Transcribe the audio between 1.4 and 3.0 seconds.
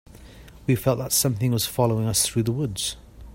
was following us through the woods.